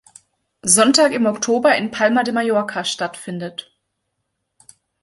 [0.63, 3.77] Sonntag im Oktober in Palma de Mallorca stattfindet.